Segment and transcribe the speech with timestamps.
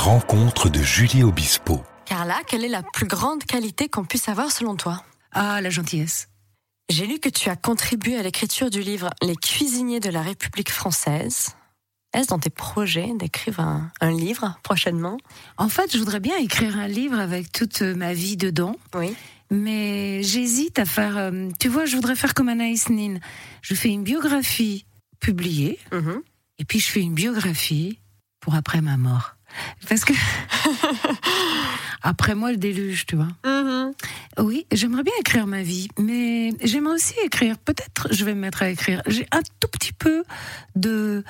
[0.00, 1.82] rencontre de Julie Obispo.
[2.06, 5.04] Carla, quelle est la plus grande qualité qu'on puisse avoir selon toi?
[5.32, 6.28] Ah, la gentillesse.
[6.88, 10.70] J'ai lu que tu as contribué à l'écriture du livre Les cuisiniers de la République
[10.72, 11.50] française.
[12.14, 15.18] Est-ce dans tes projets d'écrire un, un livre prochainement?
[15.58, 18.74] En fait, je voudrais bien écrire un livre avec toute ma vie dedans.
[18.94, 19.14] Oui.
[19.52, 21.16] Mais j'hésite à faire.
[21.18, 23.18] euh, tu vois, je voudrais faire comme Anaïs Nin.
[23.62, 24.86] Je fais une biographie
[25.20, 26.22] publiée, Mhm.
[26.58, 27.98] et puis je fais une biographie
[28.40, 29.36] pour après ma mort.
[29.88, 30.12] Parce que.
[32.02, 33.28] après moi, le déluge, tu vois.
[33.44, 33.92] Mhm.
[34.38, 37.58] Oui, j'aimerais bien écrire ma vie, mais j'aimerais aussi écrire.
[37.58, 39.02] Peut-être je vais me mettre à écrire.
[39.06, 40.24] J'ai un tout petit peu
[40.76, 41.24] de.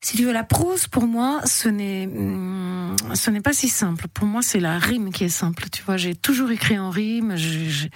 [0.00, 4.06] Si tu veux, la prose pour moi, ce n'est, hum, ce n'est pas si simple.
[4.08, 5.68] Pour moi, c'est la rime qui est simple.
[5.70, 7.88] Tu vois, j'ai toujours écrit en rime, je- je-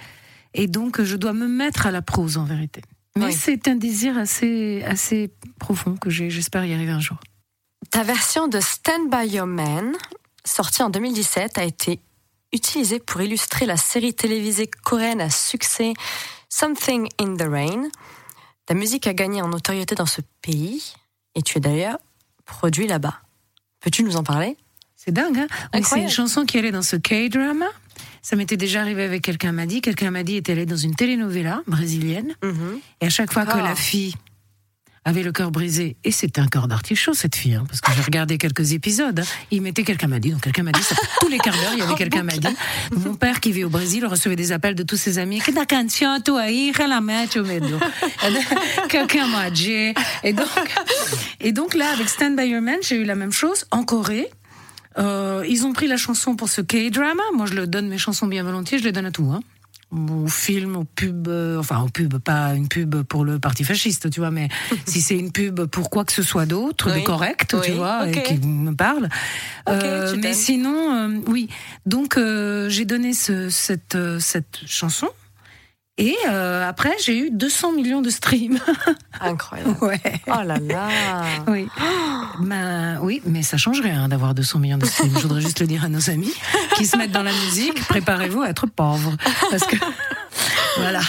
[0.53, 2.81] et donc je dois me mettre à la prose en vérité.
[3.15, 3.33] Mais Oui.
[3.33, 6.29] c'est un désir assez, assez profond que j'ai.
[6.29, 7.17] J'espère y arriver un jour.
[7.93, 9.93] Ta version de Stand By Your Man,
[10.45, 11.99] sortie en 2017, a été
[12.51, 15.93] utilisée pour illustrer la série télévisée coréenne à succès
[16.49, 17.89] Something in the Rain.
[18.65, 20.93] Ta musique a gagné en notoriété dans ce pays
[21.35, 21.99] et tu es d'ailleurs
[22.45, 23.15] produit là-bas.
[23.79, 24.57] Peux-tu nous en parler?
[24.95, 25.47] C'est dingue, hein?
[25.73, 27.65] Oui, C'est une chanson qui allait dans ce K-drama.
[28.23, 29.81] Ça m'était déjà arrivé avec quelqu'un m'a dit.
[29.81, 32.35] Quelqu'un m'a dit était allé dans une telenovela brésilienne.
[33.01, 33.61] Et à chaque fois que Ah.
[33.61, 34.15] la fille
[35.05, 38.01] avait le cœur brisé, et c'était un cœur d'artichaut cette fille, hein, parce que j'ai
[38.01, 41.27] regardé quelques épisodes, hein, il mettait quelqu'un m'a dit, donc quelqu'un m'a dit, ça, tous
[41.27, 42.47] les quarts d'heure, il y avait quelqu'un m'a dit.
[42.95, 45.39] Mon père qui vit au Brésil recevait des appels de tous ses amis.
[48.89, 49.93] Quelqu'un m'a dit.
[50.23, 50.47] Et donc,
[51.39, 54.29] et donc là, avec Stand By Your Man, j'ai eu la même chose en Corée.
[54.97, 57.23] Euh, ils ont pris la chanson pour ce K-drama.
[57.33, 59.29] Moi, je le donne mes chansons bien volontiers, je les donne à tout.
[59.31, 59.41] Hein.
[59.95, 64.09] Au film, au pub, euh, enfin au pub, pas une pub pour le parti fasciste,
[64.09, 64.47] tu vois, mais
[64.87, 67.01] si c'est une pub pour quoi que ce soit d'autre, Oui.
[67.01, 69.05] de correct, tu vois, et qui me parle.
[69.67, 71.47] Ok, Euh, mais sinon, euh, oui.
[71.85, 75.09] Donc euh, j'ai donné ce, cette, euh, cette chanson.
[75.99, 78.59] Et euh, après, j'ai eu 200 millions de streams.
[79.21, 79.77] Incroyable.
[79.81, 80.01] ouais.
[80.27, 80.89] Oh là là
[81.47, 81.67] Oui.
[82.41, 85.13] Ben, oui, mais ça change rien d'avoir 200 millions de streams.
[85.15, 86.33] Je voudrais juste le dire à nos amis
[86.77, 87.79] qui se mettent dans la musique.
[87.87, 89.15] Préparez-vous à être pauvres.
[89.51, 89.75] Parce que.
[90.77, 91.01] Voilà,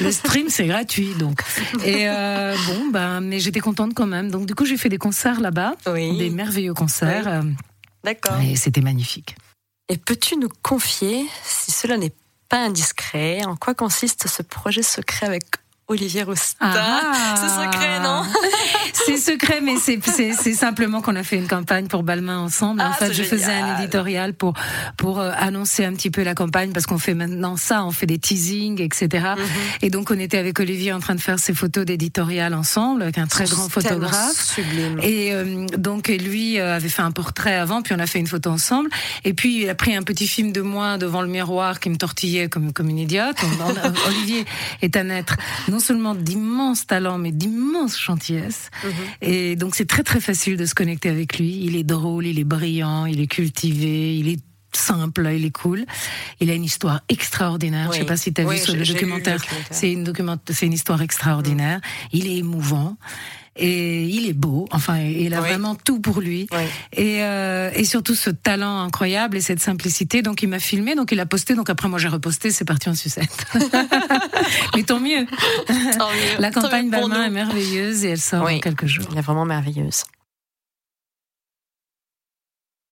[0.00, 1.40] le stream c'est gratuit donc.
[1.84, 4.30] Et euh, bon, ben, mais j'étais contente quand même.
[4.30, 6.16] Donc du coup j'ai fait des concerts là-bas, Oui.
[6.16, 7.42] des merveilleux concerts, euh,
[8.04, 8.38] D'accord.
[8.40, 9.34] et c'était magnifique.
[9.88, 12.12] Et peux-tu nous confier, si cela n'est
[12.48, 15.44] pas indiscret, en quoi consiste ce projet secret avec
[15.90, 17.34] Olivier Rousta Ah.
[17.36, 18.22] C'est secret, non
[19.06, 22.82] C'est secret, mais c'est- simplement qu'on a fait une campagne pour Balmain ensemble.
[22.82, 24.52] en Ah, fait, je faisais un éditorial pour
[24.98, 28.04] pour euh, annoncer un petit peu la campagne parce qu'on fait maintenant ça, on fait
[28.06, 29.28] des teasings, etc.
[29.38, 29.44] Mhm.
[29.82, 33.16] Et donc on était avec Olivier en train de faire ses photos d'éditorial ensemble avec
[33.16, 34.42] un très grand photographe.
[34.54, 34.98] Sublime.
[35.02, 38.26] Et euh, donc lui euh, avait fait un portrait avant, puis on a fait une
[38.26, 38.90] photo ensemble.
[39.24, 41.96] Et puis il a pris un petit film de moi devant le miroir qui me
[41.96, 43.36] tortillait comme comme une idiote.
[44.08, 44.44] Olivier
[44.82, 45.36] est un être
[45.78, 48.68] non seulement d'immense talent, mais d'immense gentillesse.
[48.82, 48.90] Mhm.
[49.22, 51.60] Et donc c'est très très facile de se connecter avec lui.
[51.62, 54.40] Il est drôle, il est brillant, il est cultivé, il est
[54.78, 55.84] simple, il est cool.
[56.40, 57.86] Il a une histoire extraordinaire.
[57.86, 57.98] Je Oui.
[57.98, 59.38] sais pas si tu as Oui, vu sur le documentaire.
[59.38, 59.66] documentaire.
[59.70, 61.80] C'est une document, une histoire extraordinaire.
[62.12, 62.96] Il est émouvant.
[63.60, 65.48] Et il est beau, enfin, il a Oui.
[65.48, 66.46] vraiment tout pour lui.
[66.52, 66.62] Oui.
[66.92, 70.22] Et, euh, et surtout ce talent incroyable et cette simplicité.
[70.22, 71.56] Donc il m'a filmé, donc il a posté.
[71.56, 73.46] Donc après moi j'ai reposté, c'est parti en sucette.
[74.76, 75.26] Mais tant mieux.
[75.98, 76.38] Tant mieux.
[76.40, 78.60] La campagne Balmain est merveilleuse et elle sort Oui.
[78.60, 79.06] quelques jours.
[79.10, 80.04] Elle est vraiment merveilleuse.